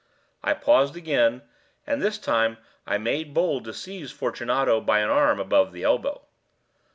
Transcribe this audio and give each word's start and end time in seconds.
I 0.43 0.55
paused 0.55 0.95
again, 0.95 1.43
and 1.85 2.01
this 2.01 2.17
time 2.17 2.57
I 2.87 2.97
made 2.97 3.35
bold 3.35 3.65
to 3.65 3.73
seize 3.75 4.09
Fortunato 4.11 4.81
by 4.81 4.97
an 4.97 5.11
arm 5.11 5.39
above 5.39 5.71
the 5.73 5.83
elbow. 5.83 6.21